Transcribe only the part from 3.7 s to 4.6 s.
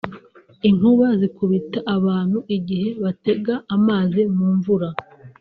amazi mu